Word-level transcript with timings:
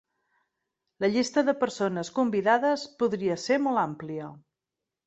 La 1.05 1.09
llista 1.17 1.43
de 1.49 1.55
persones 1.65 2.11
convidades 2.17 2.87
podria 3.05 3.39
ser 3.47 3.63
molt 3.69 3.85
àmplia. 3.87 4.37